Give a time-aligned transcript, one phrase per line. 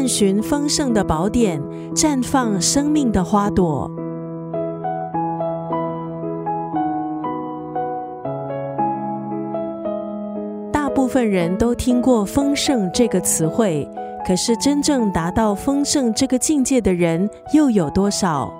[0.00, 1.62] 探寻丰盛的宝典，
[1.94, 3.86] 绽放生命的花朵。
[10.72, 13.86] 大部分人都听过“丰盛”这个词汇，
[14.26, 18.50] 可是真正达到丰盛这个境界的人又有多少？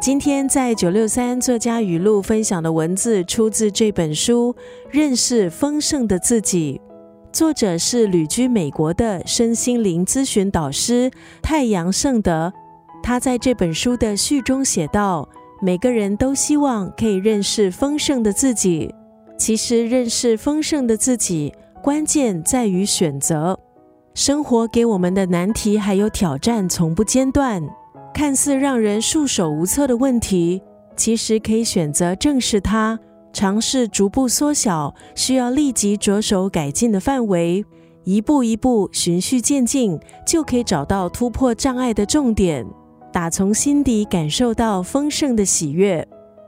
[0.00, 4.54] 今天在九六三作家语录分享的文字，出自这本书
[4.90, 6.80] 《认识丰盛的自己》，
[7.32, 11.10] 作者是旅居美国的身心灵咨询导师
[11.42, 12.52] 太阳圣德。
[13.02, 15.28] 他在这本书的序中写道
[15.60, 18.92] ：“每个人都希望可以认识丰盛的自己。
[19.36, 21.52] 其实，认识丰盛的自己，
[21.82, 23.58] 关键在于选择。
[24.14, 27.62] 生活给我们的难题还有挑战，从不间断。”
[28.14, 30.60] 看似让人束手无策的问题，
[30.96, 32.98] 其实可以选择正视它，
[33.38, 37.64] 尝试逐步缩小需要立即着手改进的范围，
[38.02, 39.96] 一步一步循序渐进，
[40.26, 42.66] 就可以找到突破障碍的重点，
[43.12, 46.04] 打从心底感受到丰盛的喜悦。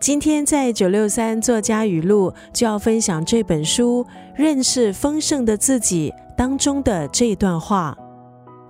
[0.00, 4.04] 今天在九六三作家语录就要分享这本书
[4.34, 7.96] 《认识丰盛的自己》当中的这段话：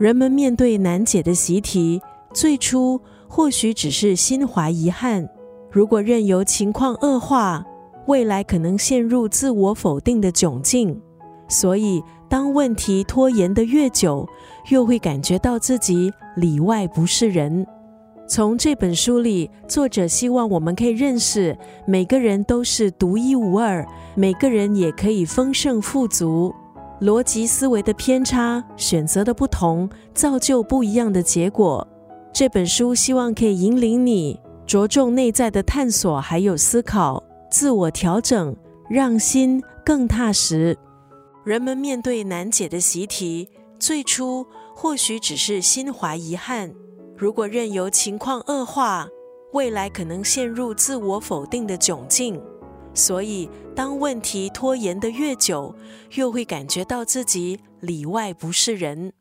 [0.00, 2.02] 人们面对难解的习题。
[2.34, 5.28] 最初或许只是心怀遗憾，
[5.70, 7.64] 如果任由情况恶化，
[8.06, 11.00] 未来可能陷入自我否定的窘境。
[11.48, 14.28] 所以，当问题拖延的越久，
[14.68, 17.66] 越会感觉到自己里外不是人。
[18.28, 26.54] 从这本书里，作者希望我们可以认识，每个人都是独一无二，每个人也可以丰盛富足。
[27.00, 31.84] 逻辑思维的偏差，选择的不同，造就不一样的结果。
[32.32, 37.20] 这本书希望可以引领你着重内在的探索，还有思考、
[37.50, 38.54] 自我调整，
[38.88, 40.78] 让心更踏实。
[41.44, 43.48] 人们面对难解的习题，
[43.78, 46.72] 最初或许只是心怀遗憾，
[47.16, 49.08] 如果任由情况恶化，
[49.52, 52.40] 未来可能陷入自我否定的窘境。
[52.94, 55.74] 所以，当问题拖延的越久，
[56.12, 59.12] 越会感觉到自己里外不是人。